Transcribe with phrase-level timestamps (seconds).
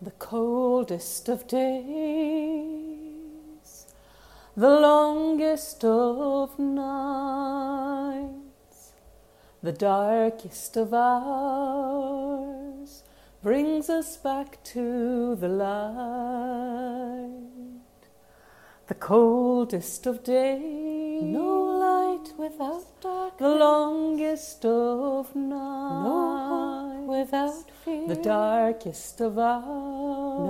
[0.00, 1.88] The coldest of days,
[4.56, 8.32] the longest of nights,
[9.60, 12.38] the darkest of hours
[13.42, 17.28] brings us back to the light.
[18.86, 23.40] The coldest of days, No light without darkness.
[23.40, 26.67] the longest of nights, No
[27.08, 28.06] without fear.
[28.08, 29.64] the darkest of hours,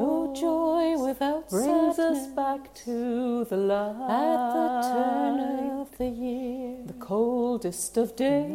[0.01, 2.27] No joy without brings sadness.
[2.27, 4.11] us back to the light.
[4.11, 5.39] At the turn
[5.81, 6.77] of the year.
[6.87, 8.51] the coldest of days,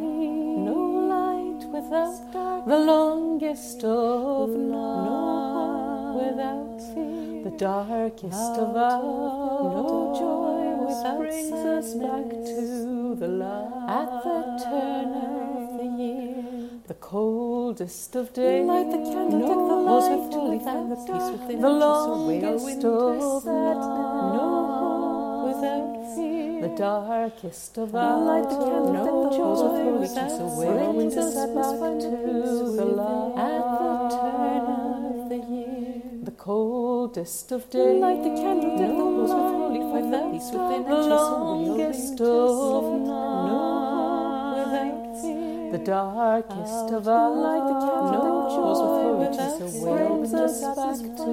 [0.68, 0.80] No
[1.14, 2.68] light without darkness.
[2.72, 7.44] the longest of No nights, hope without fear.
[7.44, 13.70] the darkest of Out hours, no joy without brings us back to the light.
[14.00, 15.53] At the turn of
[16.86, 20.96] the coldest of days, Light the candle, no the light light to without find the
[20.96, 23.86] peace within the longest of sadness.
[24.36, 26.60] No hope without fear.
[26.60, 31.14] the darkest of hours, light the candle, no take the joy joy without without brings
[31.14, 31.36] sadness.
[31.36, 32.96] us back to the peace the within.
[32.96, 33.32] light.
[33.38, 34.64] At the turn
[35.20, 36.02] of the year.
[36.22, 40.50] the coldest of days, light the candle, no rose with light holy find the peace
[40.52, 43.08] within the away longest of sadness.
[43.08, 43.58] No
[43.88, 45.53] hope without fear.
[45.74, 48.28] The darkest of the light the hours, candle, no
[49.00, 51.32] take with joy peace without away brings us back to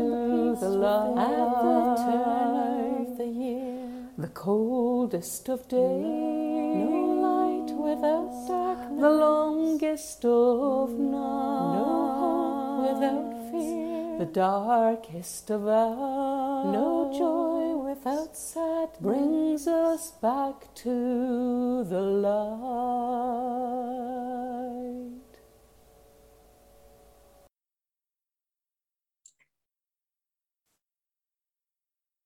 [0.55, 1.17] the the light.
[1.17, 1.29] At
[1.61, 1.75] the
[2.05, 3.77] turn of the year.
[4.17, 6.89] the coldest of days, No
[7.27, 8.99] light without darkness.
[9.01, 11.89] the longest of nights, No
[12.21, 14.17] hope without fear.
[14.17, 18.97] the darkest of hours, No joy without sadness.
[19.01, 24.07] brings us back to the light.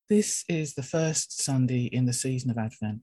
[0.07, 3.01] This is the first Sunday in the season of Advent.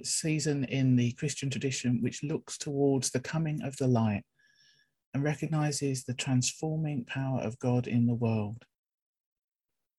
[0.00, 4.22] A season in the Christian tradition which looks towards the coming of the light
[5.12, 8.64] and recognizes the transforming power of God in the world.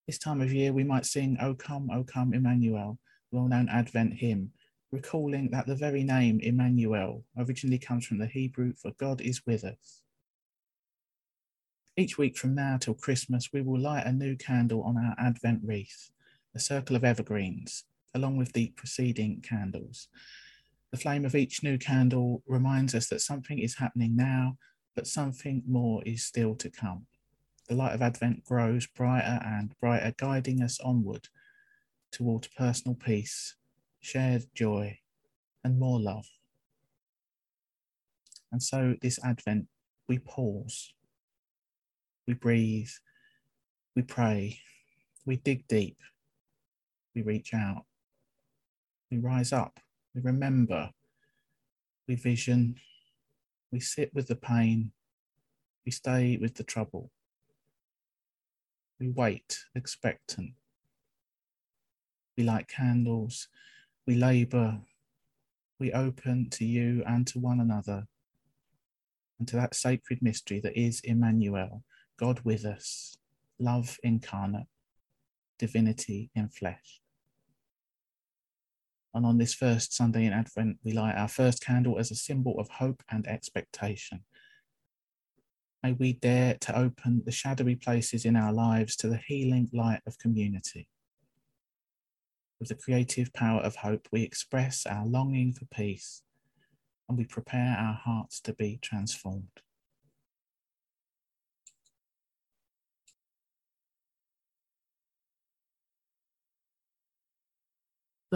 [0.08, 2.98] This time of year, we might sing, O come, O come, Emmanuel,
[3.30, 4.50] well known Advent hymn,
[4.92, 9.64] recalling that the very name Emmanuel originally comes from the Hebrew for God is with
[9.64, 10.02] us.
[11.96, 15.62] Each week from now till Christmas, we will light a new candle on our Advent
[15.64, 16.10] wreath,
[16.56, 17.84] a circle of evergreens,
[18.14, 20.08] along with the preceding candles.
[20.92, 24.58] The flame of each new candle reminds us that something is happening now,
[24.96, 27.06] but something more is still to come.
[27.68, 31.28] The light of Advent grows brighter and brighter, guiding us onward
[32.12, 33.56] towards personal peace,
[34.00, 35.00] shared joy,
[35.64, 36.28] and more love.
[38.52, 39.68] And so, this Advent,
[40.08, 40.94] we pause,
[42.26, 42.92] we breathe,
[43.96, 44.60] we pray,
[45.26, 45.98] we dig deep,
[47.16, 47.86] we reach out,
[49.10, 49.80] we rise up,
[50.14, 50.92] we remember,
[52.08, 52.76] we vision,
[53.72, 54.92] we sit with the pain,
[55.86, 57.10] we stay with the trouble,
[59.00, 60.52] we wait expectant,
[62.38, 63.48] we light candles,
[64.06, 64.80] we labour,
[65.80, 68.08] we open to you and to one another,
[69.40, 71.84] and to that sacred mystery that is Emmanuel,
[72.18, 73.18] God with us,
[73.58, 74.68] love incarnate,
[75.58, 77.02] divinity in flesh.
[79.16, 82.60] And on this first Sunday in Advent, we light our first candle as a symbol
[82.60, 84.26] of hope and expectation.
[85.82, 90.02] May we dare to open the shadowy places in our lives to the healing light
[90.06, 90.90] of community.
[92.60, 96.24] With the creative power of hope, we express our longing for peace
[97.08, 99.62] and we prepare our hearts to be transformed.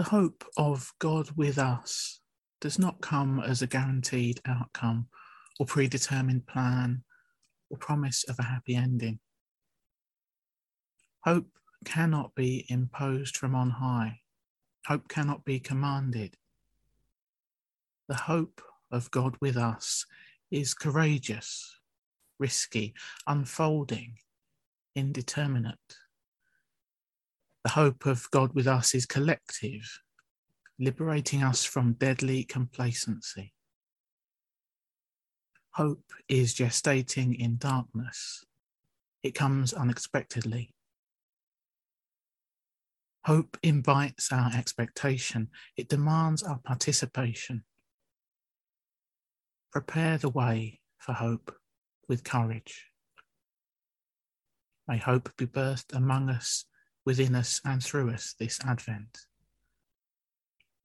[0.00, 2.20] The hope of God with us
[2.62, 5.08] does not come as a guaranteed outcome
[5.58, 7.04] or predetermined plan
[7.68, 9.18] or promise of a happy ending.
[11.24, 11.48] Hope
[11.84, 14.20] cannot be imposed from on high.
[14.86, 16.34] Hope cannot be commanded.
[18.08, 20.06] The hope of God with us
[20.50, 21.78] is courageous,
[22.38, 22.94] risky,
[23.26, 24.14] unfolding,
[24.96, 25.76] indeterminate.
[27.64, 30.00] The hope of God with us is collective,
[30.78, 33.52] liberating us from deadly complacency.
[35.74, 38.44] Hope is gestating in darkness.
[39.22, 40.74] It comes unexpectedly.
[43.26, 45.50] Hope invites our expectation.
[45.76, 47.64] It demands our participation.
[49.70, 51.54] Prepare the way for hope
[52.08, 52.86] with courage.
[54.88, 56.64] May hope be birthed among us,
[57.04, 59.26] within us, and through us this Advent.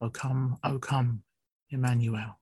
[0.02, 1.24] O come, O come,
[1.70, 2.40] Emmanuel.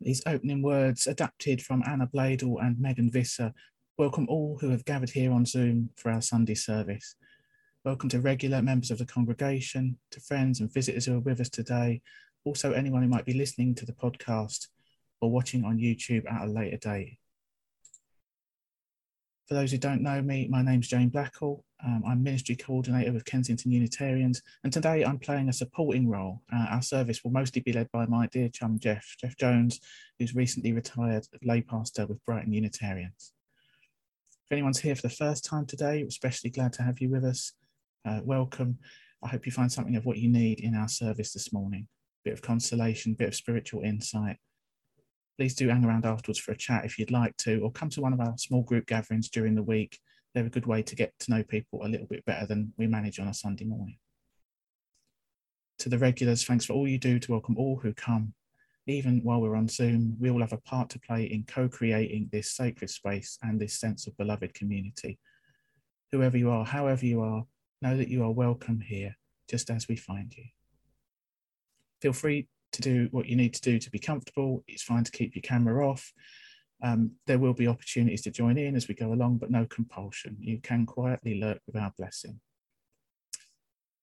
[0.00, 3.54] These opening words, adapted from Anna Blaedel and Megan Visser,
[3.96, 7.16] welcome all who have gathered here on Zoom for our Sunday service.
[7.84, 11.48] Welcome to regular members of the congregation, to friends and visitors who are with us
[11.48, 12.02] today,
[12.44, 14.68] also anyone who might be listening to the podcast
[15.20, 17.18] or watching on YouTube at a later date.
[19.48, 21.62] For those who don't know me, my name's Jane Blackall.
[21.84, 26.40] Um, I'm Ministry Coordinator with Kensington Unitarians, and today I'm playing a supporting role.
[26.50, 29.80] Uh, our service will mostly be led by my dear chum Jeff, Jeff Jones,
[30.18, 33.34] who's recently retired lay pastor with Brighton Unitarians.
[34.46, 37.24] If anyone's here for the first time today, we're especially glad to have you with
[37.24, 37.52] us.
[38.06, 38.78] Uh, welcome.
[39.22, 41.86] I hope you find something of what you need in our service this morning.
[42.24, 44.38] Bit of consolation, bit of spiritual insight,
[45.36, 48.00] please do hang around afterwards for a chat if you'd like to, or come to
[48.00, 49.98] one of our small group gatherings during the week.
[50.34, 52.86] They're a good way to get to know people a little bit better than we
[52.86, 53.98] manage on a Sunday morning.
[55.78, 58.32] To the regulars, thanks for all you do to welcome all who come.
[58.86, 62.28] Even while we're on Zoom, we all have a part to play in co creating
[62.30, 65.18] this sacred space and this sense of beloved community.
[66.12, 67.44] Whoever you are, however you are,
[67.82, 69.16] know that you are welcome here,
[69.48, 70.44] just as we find you.
[72.04, 74.62] Feel free to do what you need to do to be comfortable.
[74.68, 76.12] It's fine to keep your camera off.
[76.82, 80.36] Um, there will be opportunities to join in as we go along, but no compulsion.
[80.38, 82.40] You can quietly lurk with our blessing.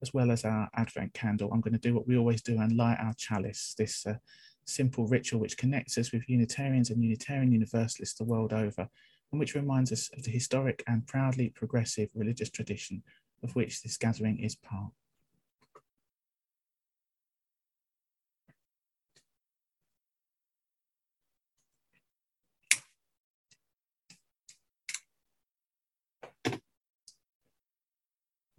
[0.01, 2.75] As well as our Advent candle, I'm going to do what we always do and
[2.75, 4.15] light our chalice, this uh,
[4.65, 8.89] simple ritual which connects us with Unitarians and Unitarian Universalists the world over,
[9.31, 13.03] and which reminds us of the historic and proudly progressive religious tradition
[13.43, 14.91] of which this gathering is part.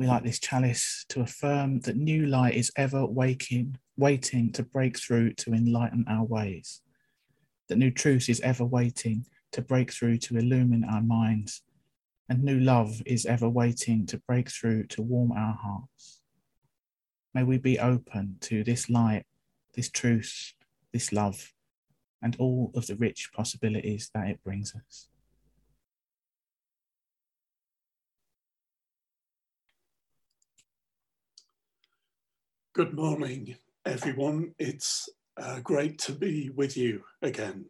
[0.02, 4.99] We like this chalice to affirm that new light is ever waking, waiting to break
[4.99, 6.81] through to enlighten our ways.
[7.69, 11.62] That new truth is ever waiting to break through to illumine our minds.
[12.28, 16.20] And new love is ever waiting to break through to warm our hearts.
[17.32, 19.25] May we be open to this light,
[19.75, 20.52] this truth,
[20.93, 21.52] this love,
[22.20, 25.06] and all of the rich possibilities that it brings us.
[32.75, 33.55] Good morning,
[33.85, 34.55] everyone.
[34.59, 37.67] It's uh, great to be with you again.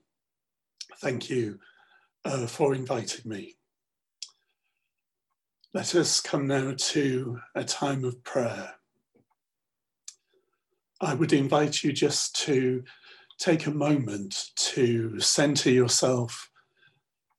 [1.00, 1.58] Thank you
[2.24, 3.56] uh, for inviting me.
[5.74, 8.74] Let us come now to a time of prayer.
[11.00, 12.84] I would invite you just to
[13.40, 16.48] take a moment to center yourself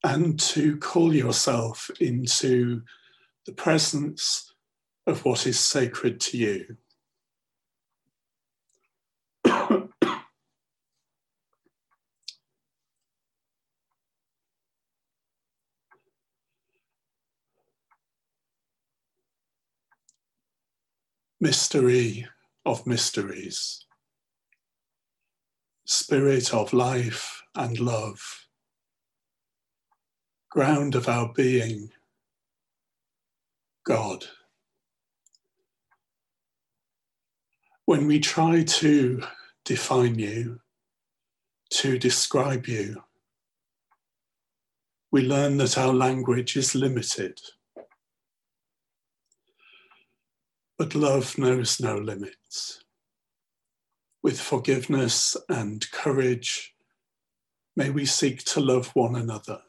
[0.03, 2.81] and to call yourself into
[3.45, 4.53] the presence
[5.07, 6.75] of what is sacred to you.
[21.43, 22.25] Mystery
[22.65, 23.83] of mysteries,
[25.83, 28.47] spirit of life and love,
[30.49, 31.89] ground of our being,
[33.85, 34.23] God.
[37.83, 39.21] When we try to
[39.65, 40.61] define you,
[41.71, 43.03] to describe you,
[45.11, 47.37] we learn that our language is limited.
[50.77, 52.83] But love knows no limits.
[54.23, 56.75] With forgiveness and courage,
[57.75, 59.61] may we seek to love one another.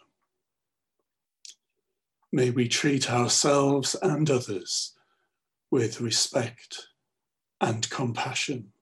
[2.33, 4.95] May we treat ourselves and others
[5.71, 6.89] with respect
[7.61, 8.73] and compassion.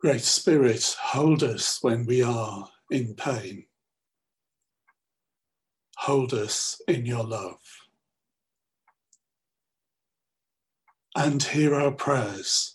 [0.00, 3.66] Great Spirit, hold us when we are in pain
[6.00, 7.60] hold us in your love.
[11.14, 12.74] And hear our prayers.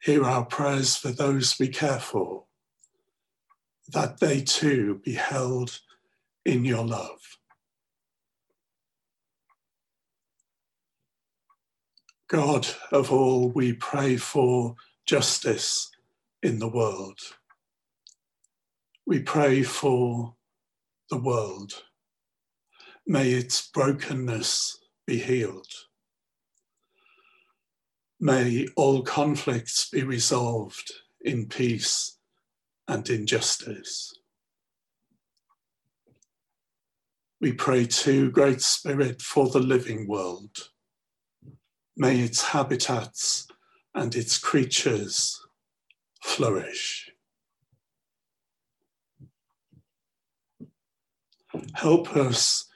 [0.00, 2.44] Hear our prayers for those we care for,
[3.92, 5.80] that they too be held
[6.44, 7.38] in your love.
[12.28, 15.90] God of all, we pray for justice
[16.44, 17.18] in the world.
[19.04, 20.36] We pray for
[21.10, 21.82] the world.
[23.06, 25.66] May its brokenness be healed.
[28.20, 32.18] May all conflicts be resolved in peace
[32.86, 34.14] and in justice.
[37.40, 40.68] We pray to Great Spirit for the living world.
[41.96, 43.48] May its habitats
[43.96, 45.44] and its creatures
[46.22, 47.10] flourish.
[51.74, 52.68] Help us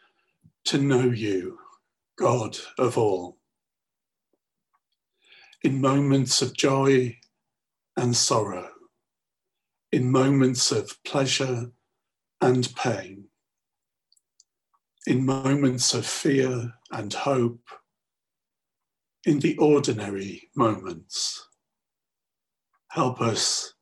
[0.67, 1.59] to know you,
[2.19, 3.39] God of all.
[5.63, 7.17] In moments of joy
[7.97, 8.71] and sorrow,
[9.93, 11.71] in moments of pleasure
[12.41, 13.25] and pain,
[15.07, 17.63] in moments of fear and hope,
[19.25, 21.49] in the ordinary moments.
[22.89, 23.75] Help us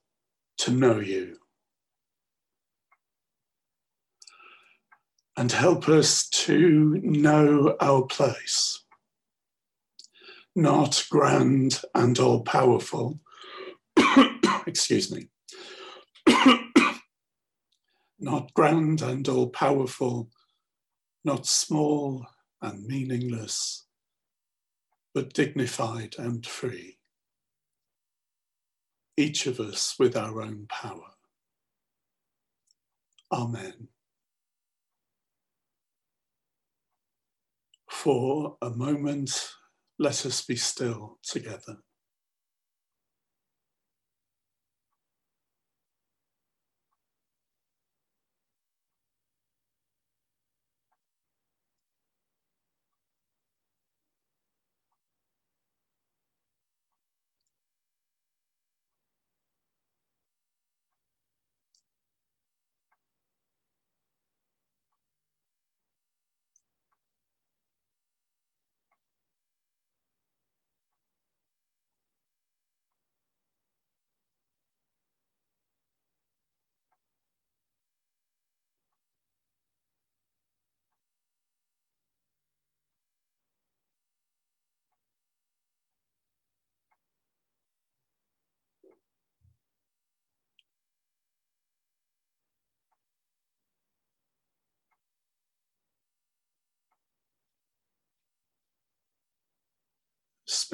[0.59, 1.37] to know you.
[5.37, 8.85] And help us to know our place.
[10.55, 13.19] Not grand and all powerful,
[14.67, 15.29] excuse me,
[18.21, 20.31] not grand and all powerful,
[21.25, 22.27] not small
[22.63, 23.87] and meaningless,
[25.13, 26.99] but dignified and free.
[29.17, 31.15] Each of us with our own power.
[33.33, 33.89] Amen.
[38.05, 39.31] For a moment,
[39.99, 41.79] let us be still together.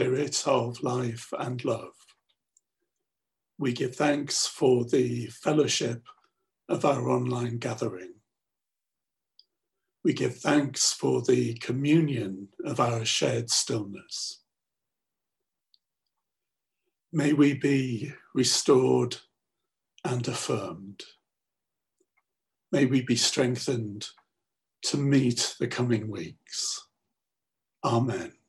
[0.00, 1.92] Spirit of life and love.
[3.58, 6.06] We give thanks for the fellowship
[6.70, 8.14] of our online gathering.
[10.02, 14.40] We give thanks for the communion of our shared stillness.
[17.12, 19.18] May we be restored
[20.02, 21.04] and affirmed.
[22.72, 24.08] May we be strengthened
[24.84, 26.88] to meet the coming weeks.
[27.84, 28.39] Amen.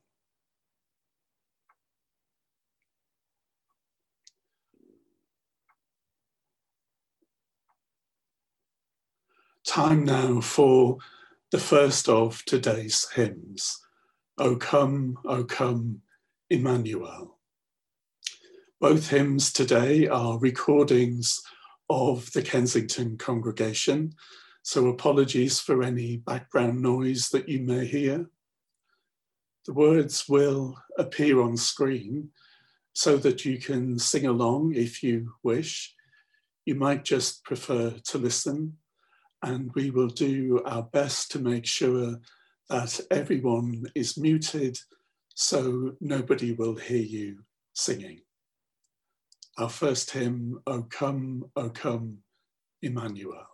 [9.66, 10.98] Time now for
[11.50, 13.78] the first of today's hymns,
[14.38, 16.02] O come, O come,
[16.50, 17.38] Emmanuel.
[18.80, 21.40] Both hymns today are recordings
[21.88, 24.14] of the Kensington congregation,
[24.62, 28.26] so apologies for any background noise that you may hear.
[29.66, 32.30] The words will appear on screen
[32.94, 35.94] so that you can sing along if you wish.
[36.64, 38.78] You might just prefer to listen
[39.42, 42.16] and we will do our best to make sure
[42.68, 44.78] that everyone is muted
[45.34, 47.38] so nobody will hear you
[47.74, 48.20] singing.
[49.58, 52.18] Our first hymn, O come, O come,
[52.80, 53.51] Emmanuel.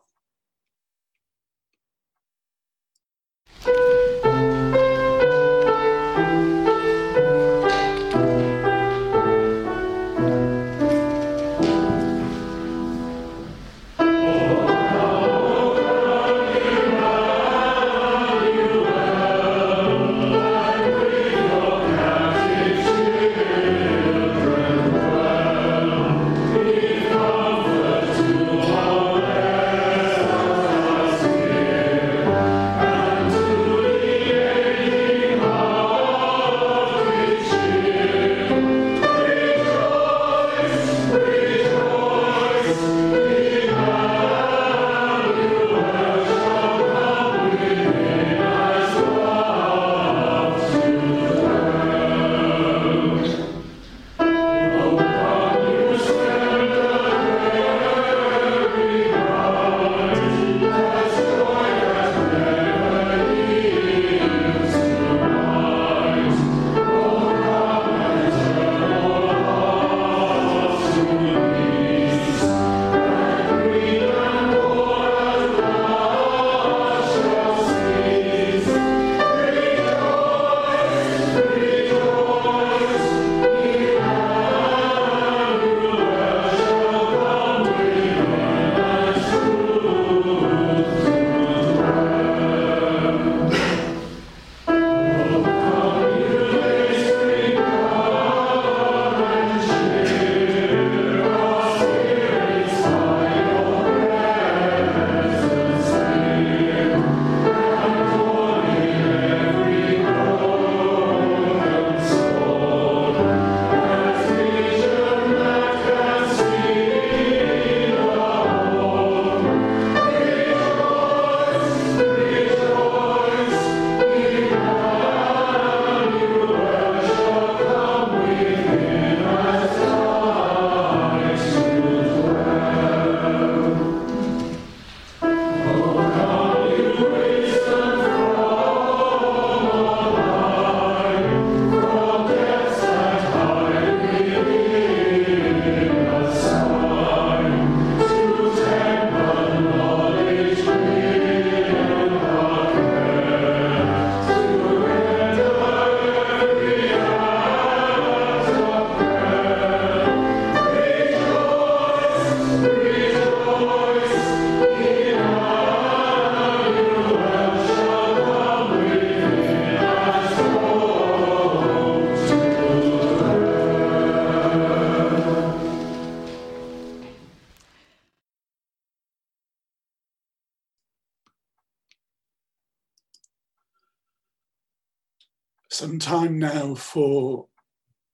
[185.99, 187.47] Time now for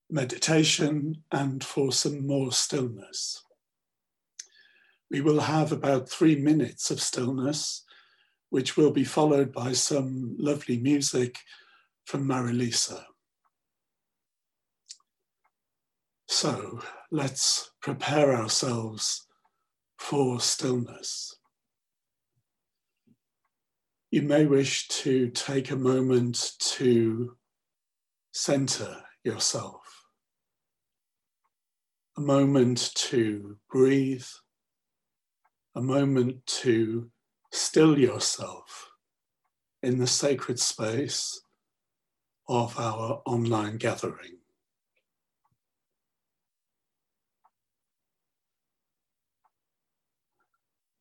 [0.09, 3.43] meditation and for some more stillness.
[5.09, 7.83] We will have about three minutes of stillness,
[8.49, 11.37] which will be followed by some lovely music
[12.05, 13.03] from Marilisa.
[16.27, 19.27] So let's prepare ourselves
[19.97, 21.37] for stillness.
[24.11, 27.35] You may wish to take a moment to
[28.37, 30.09] center yourself,
[32.17, 34.25] a moment to breathe,
[35.73, 37.09] a moment to
[37.53, 38.89] still yourself
[39.81, 41.39] in the sacred space
[42.49, 44.37] of our online gathering.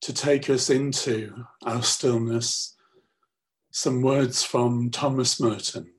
[0.02, 2.76] To take us into our stillness,
[3.72, 5.93] some words from Thomas Merton.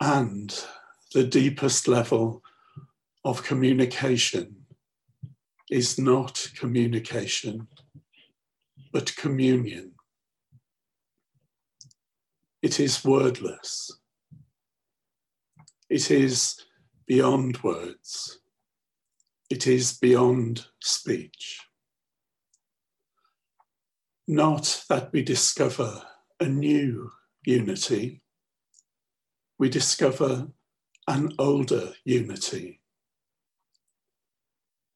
[0.00, 0.54] And
[1.12, 2.42] the deepest level
[3.24, 4.64] of communication
[5.70, 7.68] is not communication,
[8.92, 9.92] but communion.
[12.62, 13.90] It is wordless.
[15.90, 16.56] It is
[17.06, 18.40] beyond words.
[19.50, 21.60] It is beyond speech.
[24.26, 26.02] Not that we discover
[26.38, 27.10] a new
[27.44, 28.22] unity,
[29.60, 30.48] we discover
[31.06, 32.80] an older unity.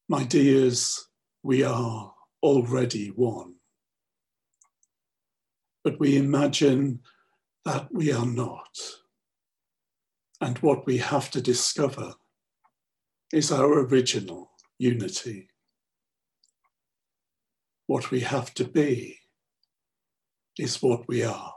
[0.09, 1.07] My dears,
[1.43, 3.57] we are already one.
[5.83, 7.01] But we imagine
[7.63, 8.75] that we are not.
[10.41, 12.15] And what we have to discover
[13.31, 14.49] is our original
[14.79, 15.47] unity.
[17.85, 19.19] What we have to be
[20.57, 21.53] is what we are.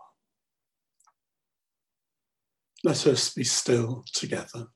[2.85, 4.67] Let us be still together.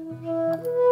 [0.00, 0.89] Música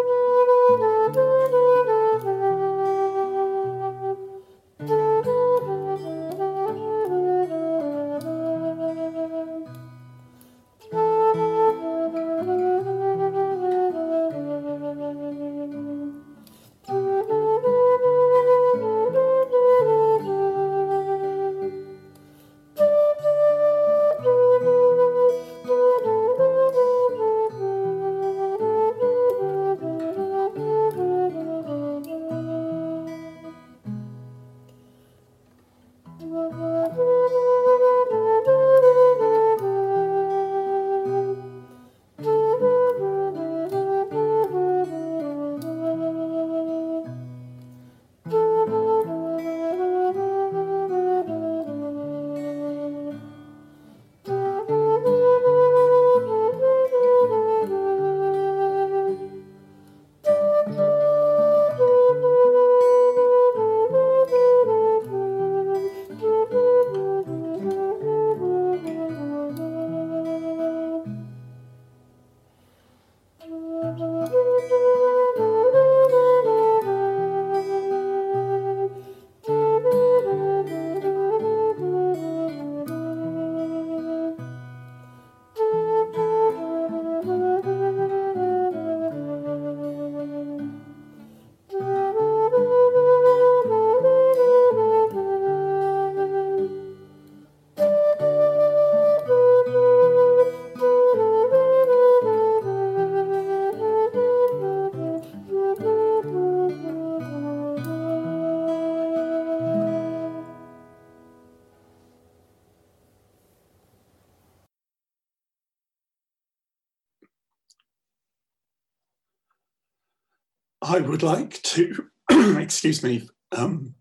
[120.98, 122.08] I would like to,
[122.58, 123.94] excuse me, um,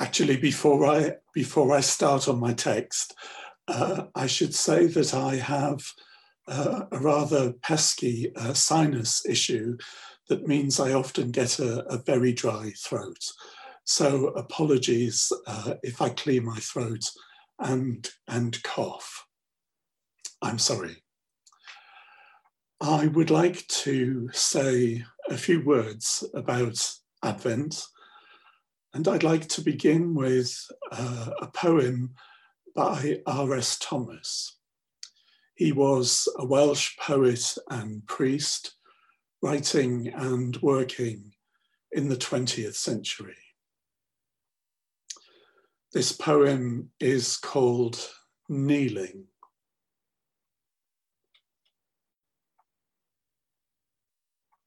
[0.00, 3.14] actually before I before I start on my text,
[3.68, 5.84] uh, I should say that I have
[6.48, 9.76] uh, a rather pesky uh, sinus issue
[10.30, 13.22] that means I often get a, a very dry throat.
[13.84, 17.04] So apologies uh, if I clear my throat
[17.58, 19.26] and and cough.
[20.40, 21.04] I'm sorry.
[22.84, 26.84] I would like to say a few words about
[27.22, 27.80] Advent.
[28.92, 30.52] And I'd like to begin with
[30.90, 32.14] uh, a poem
[32.74, 33.78] by R.S.
[33.78, 34.58] Thomas.
[35.54, 38.74] He was a Welsh poet and priest,
[39.40, 41.34] writing and working
[41.92, 43.36] in the 20th century.
[45.92, 48.08] This poem is called
[48.48, 49.28] Kneeling.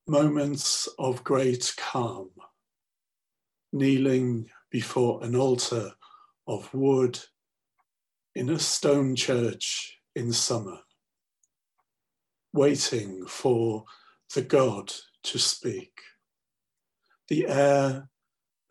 [0.07, 2.29] Moments of great calm,
[3.73, 5.91] kneeling before an altar
[6.47, 7.19] of wood
[8.35, 10.77] in a stone church in summer,
[12.53, 13.85] waiting for
[14.35, 15.99] the God to speak.
[17.27, 18.09] The air,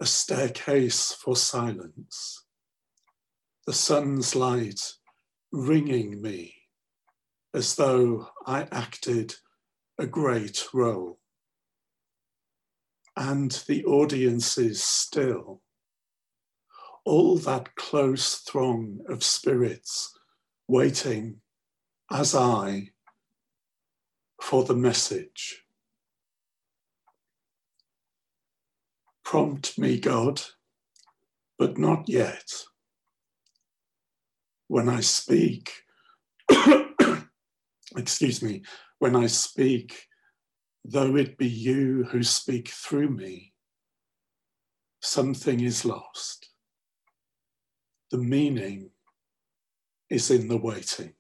[0.01, 2.45] a staircase for silence.
[3.67, 4.81] The sun's light
[5.51, 6.55] ringing me
[7.53, 9.35] as though I acted
[9.99, 11.19] a great role
[13.17, 15.61] and the audiences still.
[17.05, 20.19] All that close throng of spirits
[20.67, 21.41] waiting
[22.11, 22.89] as I
[24.41, 25.65] for the message.
[29.25, 30.43] Prompt me, God,
[31.59, 32.53] but not yet.
[34.69, 35.73] When I speak,
[37.97, 38.63] excuse me,
[38.99, 40.07] when I speak,
[40.85, 43.55] though it be you who speak through me,
[45.01, 46.51] something is lost.
[48.11, 48.91] The meaning
[50.11, 51.15] is in the waiting.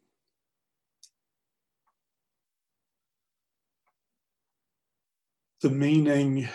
[5.62, 6.46] The meaning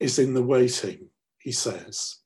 [0.00, 2.20] is in the waiting, he says.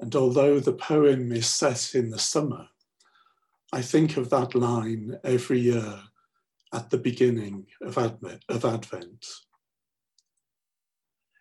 [0.00, 2.66] And although the poem is set in the summer,
[3.72, 6.00] I think of that line every year
[6.72, 9.26] at the beginning of Advent.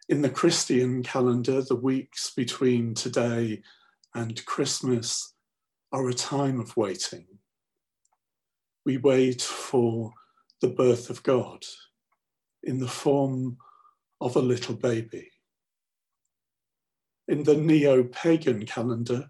[0.08, 3.62] In the Christian calendar, the weeks between today
[4.15, 5.36] and Christmas
[5.92, 7.28] are a time of waiting.
[8.86, 10.13] We wait for
[10.62, 11.63] the birth of God
[12.63, 13.58] in the form
[14.20, 15.30] of a little baby.
[17.28, 19.28] In the neo pagan calendar,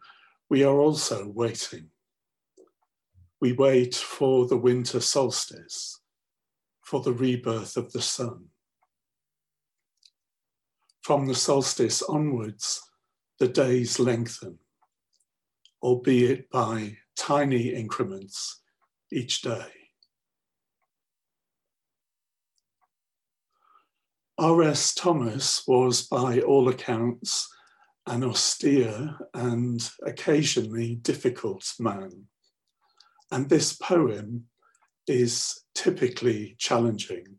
[0.49, 1.89] we are also waiting
[3.41, 6.01] we wait for the winter solstice,
[6.81, 8.45] for the rebirth of the sun.
[11.01, 12.81] From the solstice onwards,
[13.39, 14.59] the days lengthen,
[15.81, 18.61] albeit by tiny increments
[19.11, 19.71] each day.
[24.37, 24.93] R.S.
[24.93, 27.49] Thomas was, by all accounts,
[28.07, 32.27] an austere and occasionally difficult man.
[33.31, 34.45] And this poem
[35.07, 37.37] is typically challenging.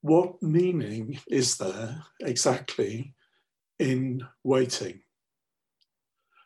[0.00, 3.14] What meaning is there exactly
[3.78, 5.00] in waiting?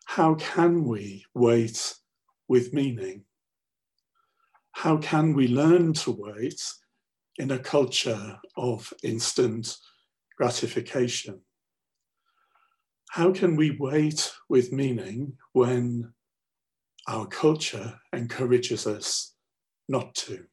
[0.05, 1.95] How can we wait
[2.49, 3.25] with meaning?
[4.73, 6.63] How can we learn to wait
[7.39, 9.77] in a culture of instant
[10.37, 11.41] gratification?
[13.11, 16.13] How can we wait with meaning when
[17.09, 19.35] our culture encourages us
[19.89, 20.45] not to?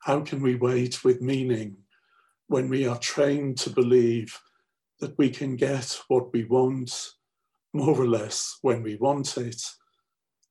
[0.00, 1.76] How can we wait with meaning
[2.48, 4.38] when we are trained to believe
[5.00, 7.10] that we can get what we want
[7.72, 9.62] more or less when we want it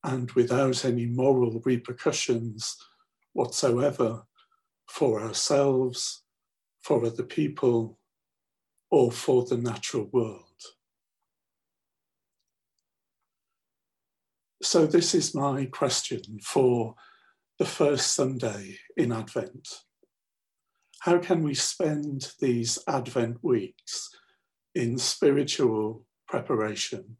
[0.04, 2.78] and without any moral repercussions
[3.34, 4.24] whatsoever
[4.88, 6.24] for ourselves,
[6.82, 8.00] for other people,
[8.92, 10.49] or for the natural world.
[14.62, 16.96] So, this is my question for
[17.58, 19.68] the first Sunday in Advent.
[21.02, 24.10] How can we spend these Advent weeks
[24.76, 27.18] in spiritual preparation?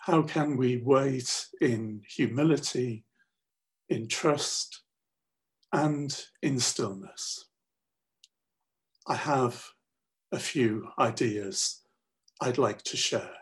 [0.00, 3.04] How can we wait in humility
[3.88, 4.82] in trust
[5.72, 7.46] and in stillness.
[9.06, 9.68] I have
[10.32, 11.82] a few ideas
[12.40, 13.34] I'd like to share.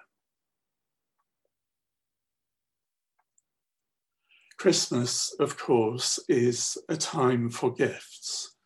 [4.58, 8.56] Christmas, of course, is a time for gifts,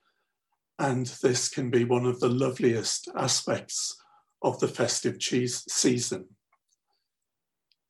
[0.78, 4.00] and this can be one of the loveliest aspects
[4.42, 6.26] of the festive season.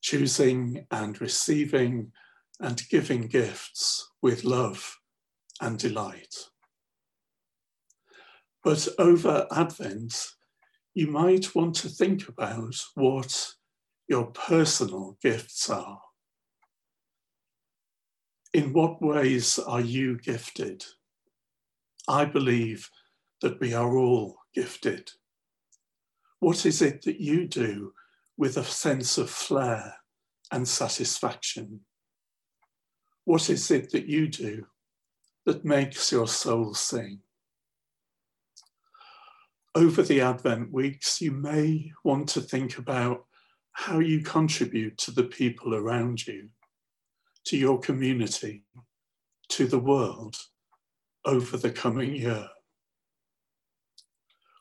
[0.00, 2.12] Choosing and receiving
[2.58, 4.98] and giving gifts with love
[5.60, 6.34] and delight.
[8.64, 10.26] But over Advent,
[10.94, 13.54] you might want to think about what
[14.08, 16.00] your personal gifts are.
[18.52, 20.84] In what ways are you gifted?
[22.08, 22.90] I believe
[23.42, 25.12] that we are all gifted.
[26.40, 27.92] What is it that you do
[28.36, 29.94] with a sense of flair
[30.50, 31.80] and satisfaction?
[33.24, 34.66] What is it that you do
[35.46, 37.20] that makes your soul sing?
[39.76, 43.26] Over the Advent weeks, you may want to think about
[43.72, 46.48] how you contribute to the people around you,
[47.46, 48.64] to your community,
[49.48, 50.36] to the world
[51.24, 52.48] over the coming year.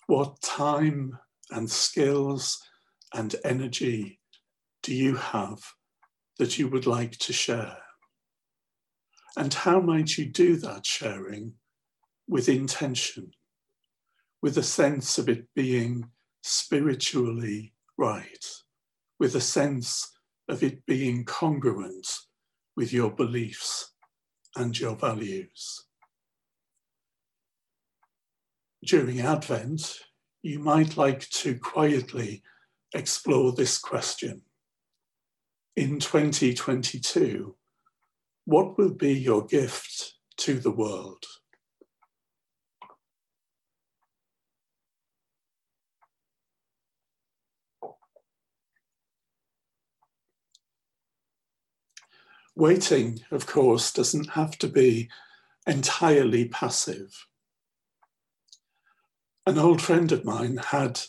[0.07, 1.17] What time
[1.51, 2.61] and skills
[3.13, 4.19] and energy
[4.83, 5.59] do you have
[6.37, 7.77] that you would like to share?
[9.37, 11.53] And how might you do that sharing
[12.27, 13.31] with intention,
[14.41, 16.09] with a sense of it being
[16.41, 18.45] spiritually right,
[19.19, 20.11] with a sense
[20.47, 22.07] of it being congruent
[22.75, 23.93] with your beliefs
[24.55, 25.85] and your values?
[28.85, 29.99] During Advent,
[30.41, 32.43] you might like to quietly
[32.93, 34.43] explore this question.
[35.75, 37.55] In 2022,
[38.45, 41.23] what will be your gift to the world?
[52.59, 55.09] Waiting, of course, doesn't have to be
[55.65, 57.25] entirely passive.
[59.45, 60.99] An old friend of mine had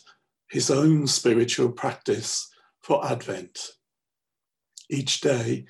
[0.49, 3.71] his own spiritual practice for Advent.
[4.89, 5.65] Each day,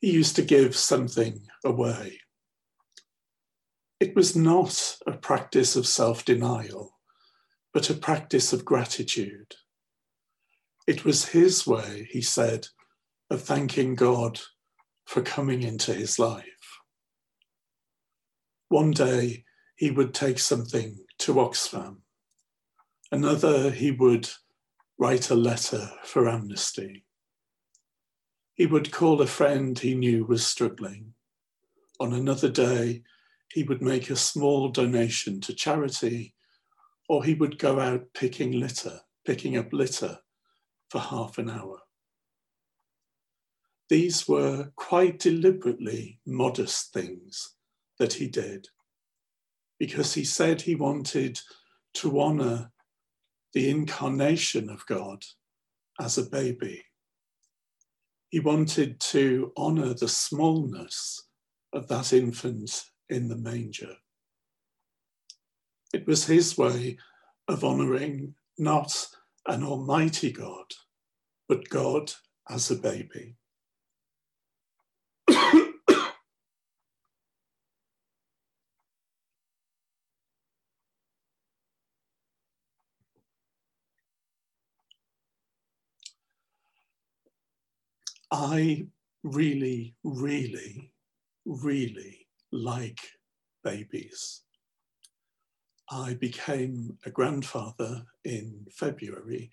[0.00, 2.20] he used to give something away.
[4.00, 6.98] It was not a practice of self denial,
[7.74, 9.54] but a practice of gratitude.
[10.86, 12.68] It was his way, he said,
[13.28, 14.40] of thanking God
[15.06, 16.44] for coming into his life.
[18.68, 19.44] One day
[19.76, 21.98] he would take something to Oxfam.
[23.12, 24.28] Another, he would
[24.98, 27.04] write a letter for amnesty.
[28.54, 31.12] He would call a friend he knew was struggling.
[32.00, 33.02] On another day,
[33.52, 36.34] he would make a small donation to charity,
[37.08, 40.18] or he would go out picking litter, picking up litter
[40.90, 41.78] for half an hour.
[43.88, 47.54] These were quite deliberately modest things
[47.98, 48.68] that he did
[49.78, 51.38] because he said he wanted
[51.94, 52.70] to honor
[53.52, 55.24] the incarnation of God
[56.00, 56.84] as a baby.
[58.30, 61.28] He wanted to honor the smallness
[61.72, 63.94] of that infant in the manger.
[65.94, 66.98] It was his way
[67.48, 69.08] of honoring not
[69.46, 70.66] an almighty God,
[71.48, 72.12] but God
[72.50, 73.36] as a baby.
[88.32, 88.86] I
[89.22, 90.92] really, really,
[91.44, 93.00] really like
[93.64, 94.42] babies.
[95.90, 99.50] I became a grandfather in February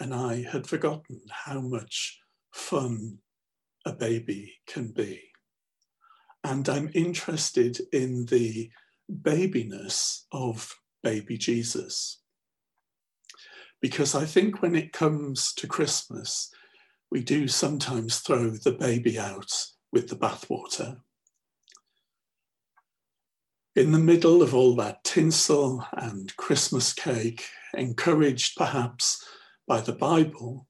[0.00, 2.18] and I had forgotten how much
[2.52, 3.18] fun
[3.84, 5.22] a baby can be.
[6.42, 8.70] And I'm interested in the
[9.10, 12.20] babiness of baby Jesus.
[13.80, 16.50] Because I think when it comes to Christmas,
[17.10, 19.52] we do sometimes throw the baby out
[19.92, 20.98] with the bathwater.
[23.76, 27.44] In the middle of all that tinsel and Christmas cake,
[27.76, 29.24] encouraged perhaps
[29.66, 30.66] by the Bible,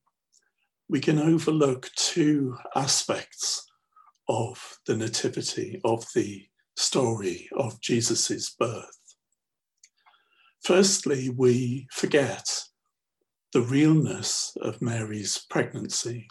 [0.89, 3.67] we can overlook two aspects
[4.29, 8.99] of the Nativity, of the story of Jesus' birth.
[10.63, 12.49] Firstly, we forget
[13.53, 16.27] the realness of Mary's pregnancy.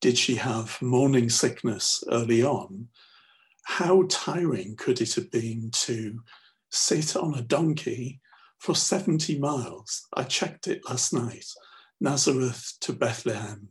[0.00, 2.88] Did she have morning sickness early on?
[3.64, 6.20] How tiring could it have been to
[6.70, 8.20] sit on a donkey
[8.58, 10.06] for 70 miles?
[10.14, 11.46] I checked it last night.
[12.00, 13.68] Nazareth to Bethlehem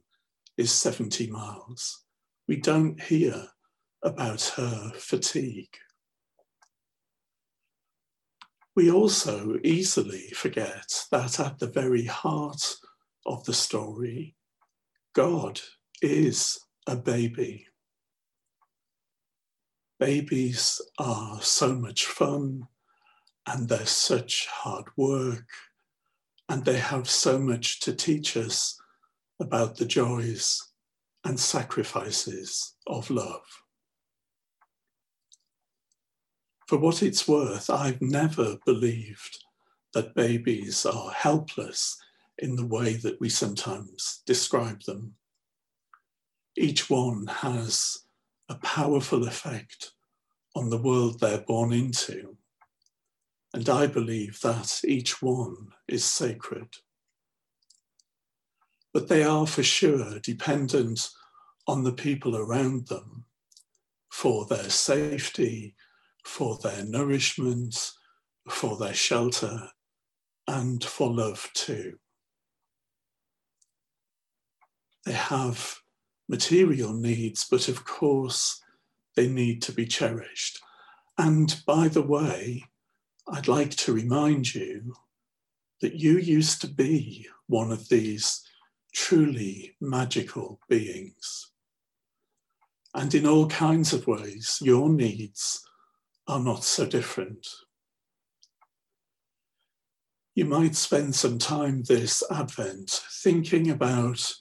[0.57, 2.03] is 70 miles.
[2.47, 3.47] We don't hear
[4.03, 5.77] about her fatigue
[8.79, 12.77] we also easily forget that at the very heart
[13.25, 14.37] of the story,
[15.13, 15.59] God
[16.01, 16.57] is
[16.87, 17.67] a baby.
[19.99, 22.69] Babies are so much fun
[23.45, 25.49] and they're such hard work
[26.49, 28.79] and they have so much to teach us
[29.39, 30.61] about the joys
[31.23, 33.45] and sacrifices of love.
[36.67, 39.43] For what it's worth, I've never believed
[39.93, 41.97] that babies are helpless
[42.39, 45.13] in the way that we sometimes describe them.
[46.57, 48.05] Each one has
[48.49, 49.91] a powerful effect
[50.55, 52.37] on the world they're born into.
[53.53, 56.67] And I believe that each one is sacred.
[58.93, 61.09] But they are for sure dependent
[61.67, 63.25] on the people around them
[64.09, 65.75] for their safety,
[66.23, 67.91] for their nourishment,
[68.47, 69.69] for their shelter,
[70.47, 71.97] and for love too.
[75.05, 75.79] They have
[76.27, 78.61] material needs, but of course,
[79.15, 80.59] they need to be cherished.
[81.17, 82.65] And by the way,
[83.31, 84.95] I'd like to remind you
[85.81, 88.43] that you used to be one of these
[88.93, 91.51] truly magical beings.
[92.95, 95.63] And in all kinds of ways, your needs
[96.27, 97.47] are not so different.
[100.33, 102.89] You might spend some time this Advent
[103.21, 104.33] thinking about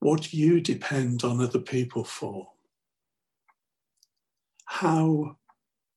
[0.00, 2.48] what you depend on other people for.
[4.64, 5.36] How,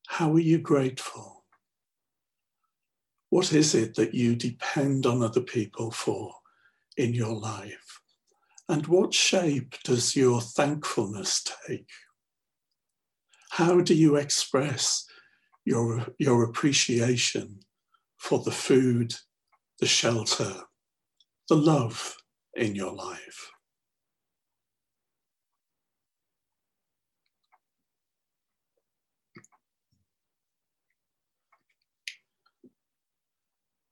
[0.06, 1.39] how are you grateful?
[3.30, 6.34] What is it that you depend on other people for
[6.96, 8.00] in your life?
[8.68, 11.88] And what shape does your thankfulness take?
[13.50, 15.06] How do you express
[15.64, 17.60] your, your appreciation
[18.20, 19.14] for the food,
[19.80, 20.54] the shelter,
[21.48, 22.16] the love
[22.54, 23.50] in your life.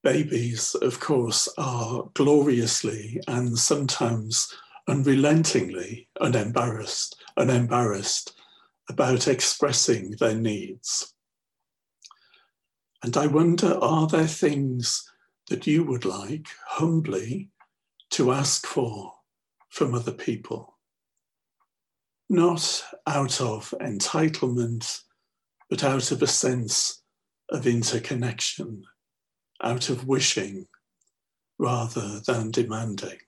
[0.08, 4.50] Babies, of course, are gloriously and sometimes
[4.88, 8.34] unrelentingly unembarrassed, unembarrassed
[8.88, 11.12] about expressing their needs.
[13.02, 15.06] And I wonder are there things
[15.50, 17.50] that you would like humbly
[18.12, 19.12] to ask for
[19.68, 20.78] from other people?
[22.30, 25.02] Not out of entitlement,
[25.68, 27.02] but out of a sense
[27.50, 28.84] of interconnection,
[29.62, 30.66] out of wishing
[31.58, 33.18] rather than demanding.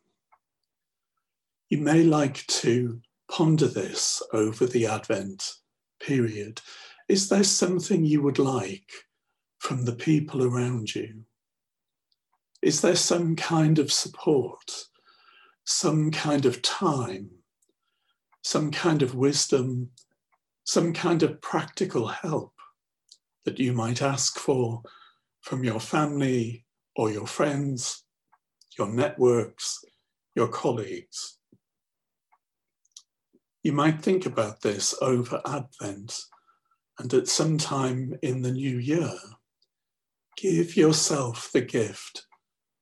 [1.69, 3.01] You may like to
[3.31, 5.55] ponder this over the Advent
[6.01, 6.61] period.
[7.09, 8.91] Is there something you would like
[9.59, 11.25] from the people around you?
[12.63, 14.85] Is there some kind of support,
[15.65, 17.31] some kind of time,
[18.43, 19.91] some kind of wisdom,
[20.65, 22.53] some kind of practical help
[23.45, 24.83] that you might ask for
[25.51, 28.05] from your family or your friends,
[28.79, 29.85] your networks,
[30.37, 31.39] your colleagues?
[33.65, 36.17] You might think about this over Advent
[37.01, 39.13] and at some time in the new year,
[40.37, 42.27] give yourself the gift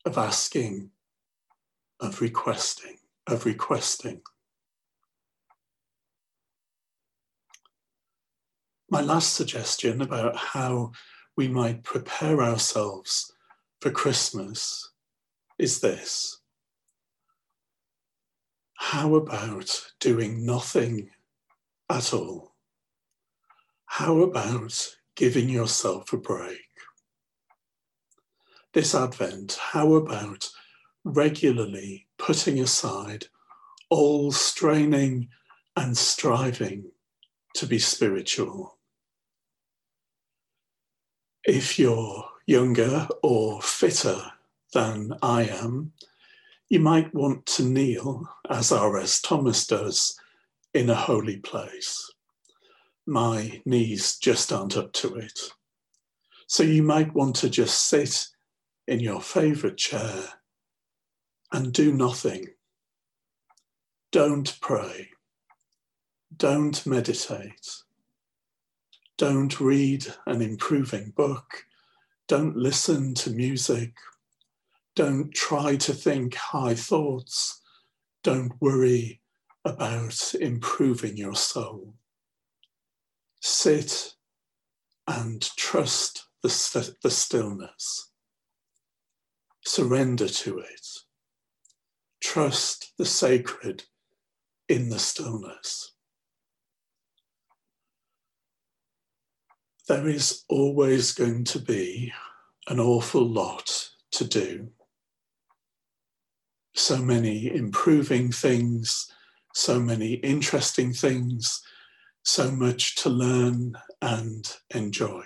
[0.05, 0.91] of asking,
[2.01, 4.21] of requesting, of requesting.
[8.91, 10.93] My last suggestion about how
[11.39, 13.33] we might prepare ourselves
[13.81, 14.91] for Christmas
[15.57, 16.41] is this
[18.75, 21.11] how about doing nothing
[21.91, 22.55] at all?
[23.87, 26.59] How about giving yourself a break?
[28.73, 30.49] This Advent, how about
[31.05, 33.27] regularly putting aside
[33.91, 35.29] all straining
[35.77, 36.91] and striving
[37.55, 38.78] to be spiritual?
[41.49, 44.21] If you're younger or fitter
[44.75, 45.95] than I am,
[46.69, 49.23] you might want to kneel, as R.S.
[49.23, 50.21] Thomas does,
[50.75, 52.13] in a holy place.
[53.07, 55.41] My knees just aren't up to it.
[56.49, 58.27] So you might want to just sit
[58.87, 60.25] in your favorite chair
[61.51, 62.45] and do nothing.
[64.13, 65.13] Don't pray.
[66.37, 67.85] Don't meditate.
[69.19, 71.65] Don't read an improving book.
[72.29, 73.93] Don't listen to music
[74.99, 77.61] don't try to think high thoughts.
[78.25, 79.21] Don't worry
[79.65, 81.95] about improving your soul.
[83.41, 84.15] Sit
[85.07, 88.11] and trust the, st- the stillness.
[89.65, 90.89] Surrender to it.
[92.21, 93.85] Trust the sacred
[94.69, 95.93] in the stillness.
[99.89, 102.13] There is always going to be
[102.67, 104.69] an awful lot to do
[106.75, 109.11] so many improving things,
[109.55, 111.63] so many interesting things,
[112.23, 115.25] so much to learn and enjoy.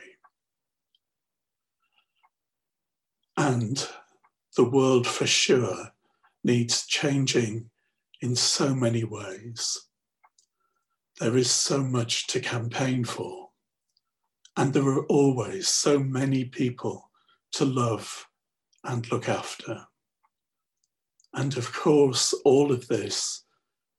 [3.37, 3.85] And
[4.57, 5.93] the world for sure
[6.45, 7.69] needs changing
[8.21, 9.89] in so many ways.
[11.19, 13.42] There is so much to campaign for,
[14.57, 17.11] and there are always so many people
[17.53, 18.27] to love
[18.85, 19.87] and look after.
[21.35, 23.45] And of course, all of this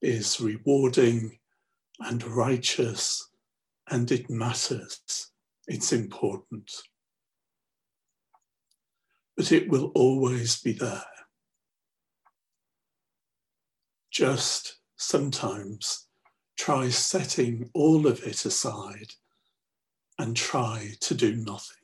[0.02, 1.40] is rewarding
[2.00, 3.30] and righteous,
[3.90, 5.32] and it matters.
[5.68, 6.70] It's important.
[9.36, 11.06] But it will always be there.
[14.12, 16.08] Just sometimes
[16.58, 19.14] try setting all of it aside
[20.20, 21.84] and try to do nothing,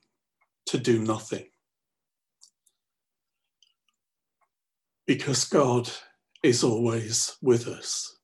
[0.67, 1.47] to do nothing.
[5.09, 5.89] because God
[6.43, 8.19] is always with us.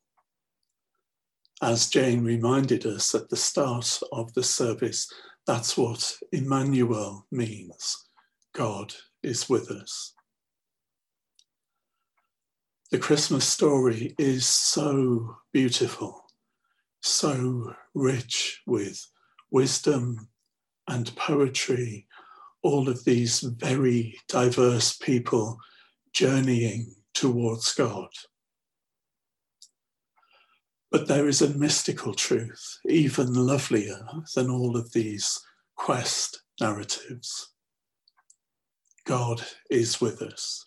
[1.60, 5.12] As Jane reminded us at the start of the service,
[5.48, 8.06] that's what Emmanuel means
[8.54, 8.94] God
[9.24, 10.14] is with us.
[12.92, 16.24] The Christmas story is so beautiful,
[17.02, 19.08] so rich with
[19.56, 20.28] wisdom
[20.90, 22.06] and poetry,
[22.62, 25.58] all of these very diverse people
[26.12, 28.10] journeying towards God.
[30.92, 35.40] But there is a mystical truth, even lovelier than all of these
[35.78, 37.54] quest narratives.
[39.06, 40.66] God is with us.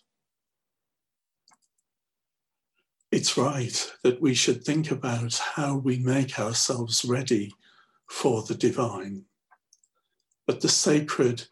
[3.11, 7.53] It's right that we should think about how we make ourselves ready
[8.09, 9.23] for the divine.
[10.47, 11.45] But the sacred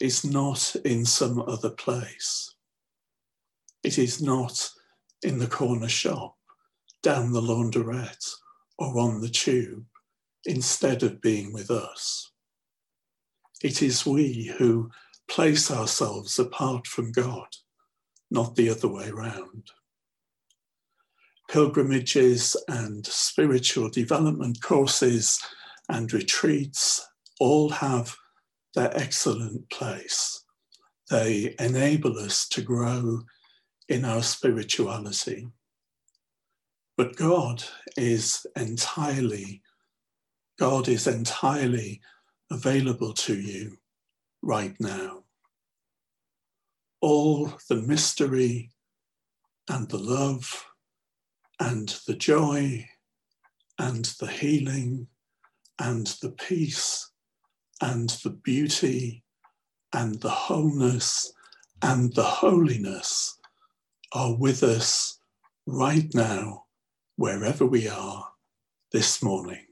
[0.00, 2.54] is not in some other place.
[3.82, 4.68] It is not
[5.22, 6.36] in the corner shop,
[7.02, 8.28] down the launderette,
[8.78, 9.84] or on the tube,
[10.44, 12.32] instead of being with us.
[13.62, 14.90] It is we who
[15.28, 17.46] place ourselves apart from God,
[18.30, 19.70] not the other way round.
[21.48, 25.40] Pilgrimages and spiritual development courses
[25.92, 27.06] and retreats
[27.38, 28.16] all have
[28.74, 30.42] their excellent place.
[31.10, 33.20] They enable us to grow
[33.90, 35.48] in our spirituality.
[36.96, 37.62] But God
[37.98, 39.60] is entirely,
[40.58, 42.00] God is entirely
[42.50, 43.76] available to you
[44.40, 45.24] right now.
[47.02, 48.70] All the mystery
[49.68, 50.64] and the love
[51.60, 52.86] and the joy
[53.78, 55.08] and the healing
[55.78, 57.10] and the peace
[57.80, 59.24] and the beauty
[59.92, 61.32] and the wholeness
[61.82, 63.38] and the holiness
[64.12, 65.18] are with us
[65.66, 66.64] right now,
[67.16, 68.26] wherever we are
[68.92, 69.66] this morning.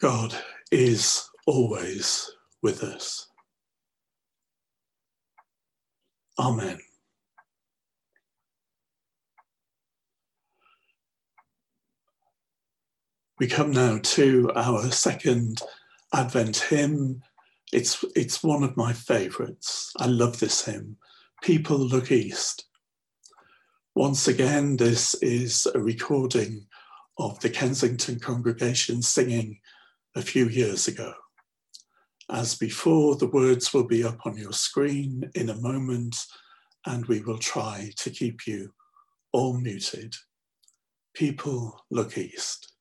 [0.00, 0.34] God
[0.70, 2.30] is always
[2.62, 3.28] with us.
[6.38, 6.78] Amen.
[13.38, 15.60] We come now to our second
[16.14, 17.22] Advent hymn.
[17.70, 19.92] It's, it's one of my favourites.
[19.98, 20.96] I love this hymn.
[21.42, 22.64] People Look East.
[23.94, 26.66] Once again, this is a recording
[27.18, 29.60] of the Kensington congregation singing
[30.14, 31.12] a few years ago.
[32.30, 36.16] As before, the words will be up on your screen in a moment,
[36.86, 38.72] and we will try to keep you
[39.32, 40.14] all muted.
[41.12, 42.72] People look east.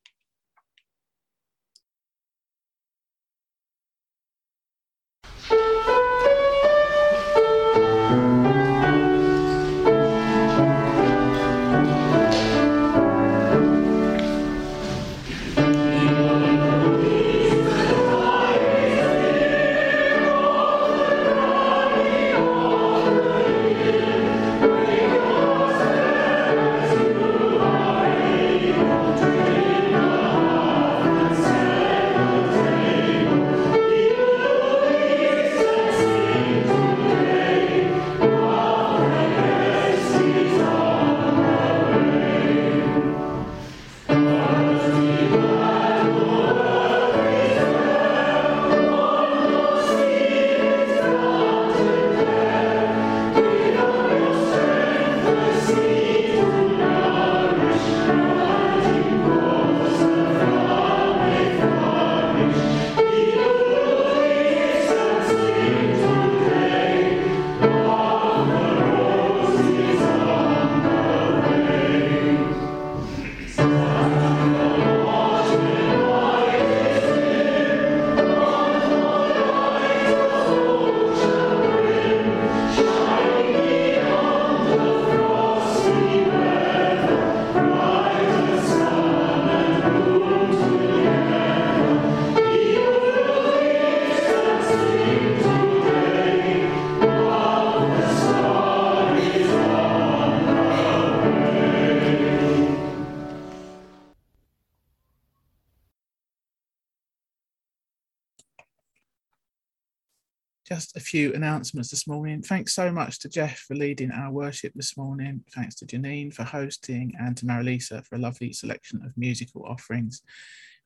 [111.15, 112.41] Few announcements this morning.
[112.41, 115.45] Thanks so much to Jeff for leading our worship this morning.
[115.53, 120.23] Thanks to Janine for hosting and to Marilisa for a lovely selection of musical offerings.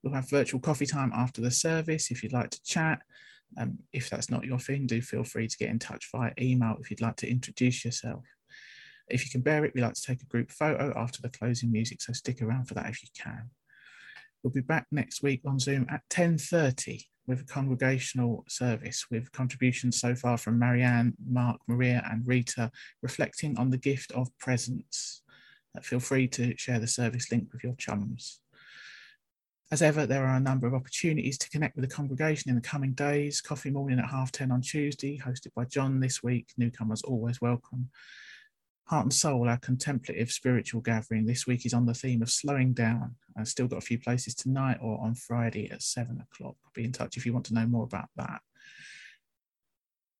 [0.04, 3.00] We'll have virtual coffee time after the service if you'd like to chat.
[3.58, 6.78] Um, if that's not your thing, do feel free to get in touch via email
[6.80, 8.24] if you'd like to introduce yourself.
[9.10, 11.72] If you can bear it, we like to take a group photo after the closing
[11.72, 13.50] music, so stick around for that if you can.
[14.44, 20.02] We'll be back next week on Zoom at 10.30 with a congregational service with contributions
[20.02, 22.72] so far from Marianne, Mark, Maria, and Rita,
[23.04, 25.22] reflecting on the gift of presence.
[25.78, 28.42] Uh, feel free to share the service link with your chums.
[29.72, 32.62] As ever, there are a number of opportunities to connect with the congregation in the
[32.62, 33.40] coming days.
[33.42, 36.48] Coffee morning at half 10 on Tuesday, hosted by John this week.
[36.58, 37.92] Newcomers always welcome.
[38.90, 42.74] Heart and Soul, our contemplative spiritual gathering this week is on the theme of slowing
[42.74, 43.14] down.
[43.38, 46.56] I've still got a few places tonight or on Friday at seven o'clock.
[46.74, 48.42] Be in touch if you want to know more about that.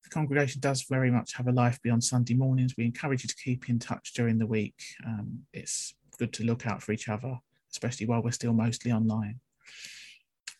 [0.04, 2.74] The congregation does very much have a life beyond Sunday mornings.
[2.78, 4.80] We encourage you to keep in touch during the week.
[5.04, 7.40] Um, it's good to look out for each other,
[7.72, 9.40] especially while we're still mostly online.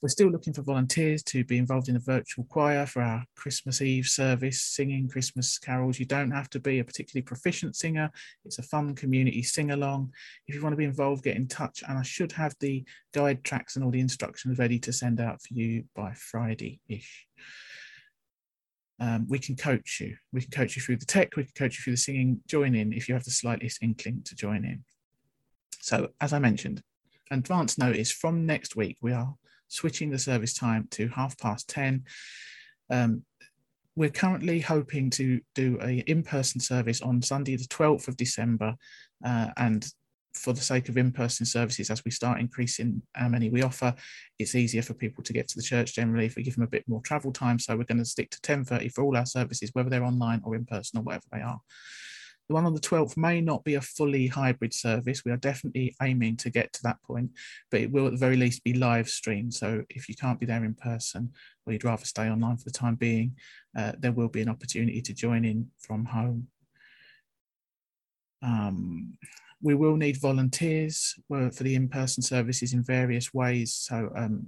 [0.03, 3.83] We're still looking for volunteers to be involved in a virtual choir for our Christmas
[3.83, 5.99] Eve service, singing Christmas carols.
[5.99, 8.11] You don't have to be a particularly proficient singer.
[8.47, 10.15] It's a fun community sing along.
[10.47, 11.83] If you want to be involved, get in touch.
[11.87, 12.83] And I should have the
[13.13, 17.27] guide tracks and all the instructions ready to send out for you by Friday ish.
[19.01, 20.17] Um, we can coach you.
[20.33, 21.37] We can coach you through the tech.
[21.37, 22.41] We can coach you through the singing.
[22.47, 24.83] Join in if you have the slightest inkling to join in.
[25.81, 26.83] So, as I mentioned,
[27.31, 29.35] advance notice from next week, we are
[29.71, 32.05] switching the service time to half past 10.
[32.91, 33.23] Um,
[33.97, 38.75] we're currently hoping to do a in-person service on Sunday, the 12th of December,
[39.25, 39.87] uh, and
[40.35, 43.95] for the sake of in-person services, as we start increasing how many we offer,
[44.39, 46.69] it's easier for people to get to the church generally if we give them a
[46.69, 47.59] bit more travel time.
[47.59, 50.55] So we're going to stick to 10:30 for all our services, whether they're online or
[50.55, 51.61] in person or whatever they are.
[52.51, 55.25] The one on the 12th may not be a fully hybrid service.
[55.25, 57.31] We are definitely aiming to get to that point,
[57.71, 59.55] but it will at the very least be live streamed.
[59.55, 61.33] So if you can't be there in person
[61.65, 63.37] or you'd rather stay online for the time being,
[63.79, 66.49] uh, there will be an opportunity to join in from home.
[68.43, 69.17] Um,
[69.63, 73.75] we will need volunteers for the in-person services in various ways.
[73.75, 74.47] So um,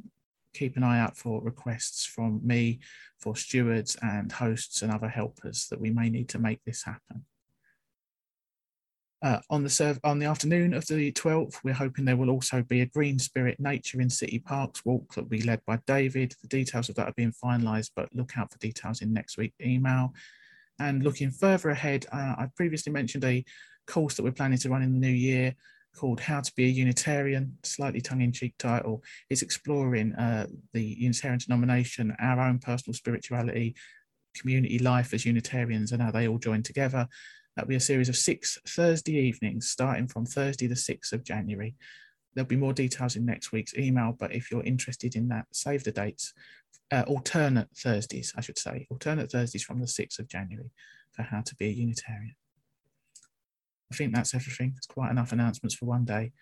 [0.55, 2.81] keep an eye out for requests from me,
[3.21, 7.27] for stewards and hosts and other helpers that we may need to make this happen.
[9.23, 12.81] Uh, on the on the afternoon of the 12th, we're hoping there will also be
[12.81, 16.35] a Green Spirit Nature in City Parks walk that will be led by David.
[16.43, 19.55] The details of that are being finalised, but look out for details in next week's
[19.65, 20.13] email.
[20.81, 23.45] And looking further ahead, uh, I previously mentioned a
[23.87, 25.55] course that we're planning to run in the new year
[25.95, 29.05] called How to Be a Unitarian, slightly tongue-in-cheek title.
[29.31, 33.77] It's exploring uh, the Unitarian denomination, our own personal spirituality,
[34.35, 37.07] community life as Unitarians, and how they all join together.
[37.55, 41.75] That'll be a series of six Thursday evenings, starting from Thursday, the 6th of January.
[42.35, 45.85] There'll be more details in next week's email, but if you're interested in that, save
[45.85, 46.33] the dates.
[46.91, 50.71] Uh, alternate Thursdays, I should say, alternate Thursdays from the 6th of January
[51.13, 52.35] for how to be a Unitarian.
[53.91, 54.75] I think that's everything.
[54.77, 56.33] It's quite enough announcements for one day.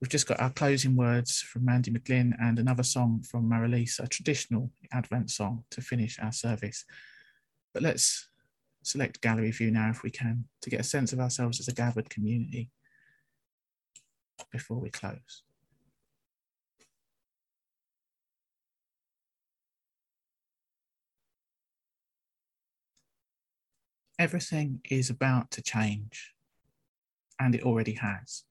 [0.00, 4.08] We've just got our closing words from Mandy McGlynn and another song from Marilisa, a
[4.08, 6.84] traditional Advent song to finish our service.
[7.74, 8.27] But let's
[8.88, 11.74] select gallery view now if we can to get a sense of ourselves as a
[11.74, 12.70] gathered community
[14.50, 15.42] before we close.
[24.18, 26.34] Everything is about to change,
[27.38, 28.42] and it already has.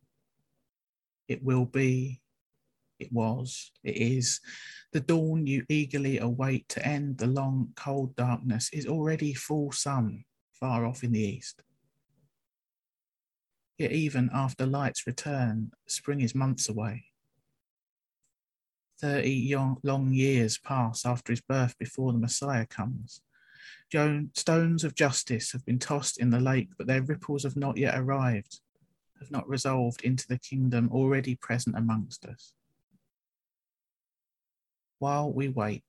[1.27, 2.21] It will be,
[2.99, 4.39] it was, it is.
[4.93, 10.23] The dawn you eagerly await to end the long, cold darkness is already full sun
[10.53, 11.61] far off in the east.
[13.77, 17.05] Yet, even after light's return, spring is months away.
[18.99, 23.21] Thirty long years pass after his birth before the Messiah comes.
[23.89, 27.97] Stones of justice have been tossed in the lake, but their ripples have not yet
[27.97, 28.59] arrived,
[29.19, 32.53] have not resolved into the kingdom already present amongst us.
[34.99, 35.83] While we wait,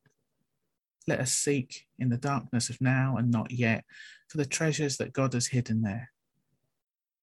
[1.06, 3.84] let us seek in the darkness of now and not yet
[4.28, 6.10] for the treasures that God has hidden there.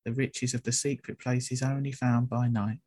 [0.05, 2.79] The riches of the secret places only found by night.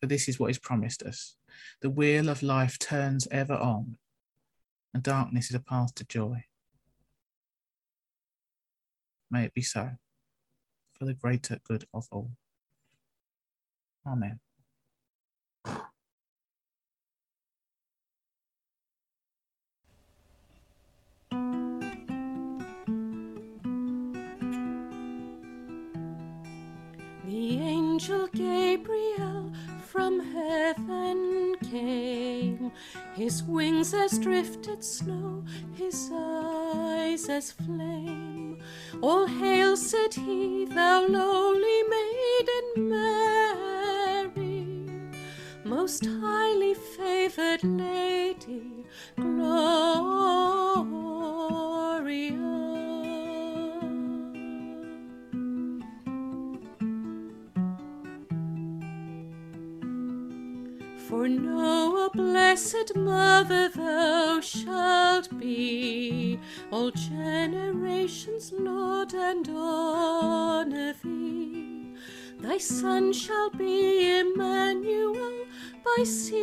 [0.00, 1.36] For this is what is promised us.
[1.80, 3.98] The wheel of life turns ever on,
[4.92, 6.44] and darkness is a path to joy.
[9.30, 9.90] May it be so,
[10.98, 12.32] for the greater good of all.
[14.04, 14.40] Amen.
[28.02, 29.52] Angel Gabriel
[29.86, 32.72] from heaven came.
[33.14, 35.44] His wings as drifted snow,
[35.74, 38.58] his eyes as flame.
[39.02, 44.66] All hail, said he, thou lowly maiden Mary,
[45.64, 46.31] most highly
[73.42, 75.46] shall be Emmanuel,
[75.84, 76.41] by seers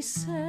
[0.00, 0.39] she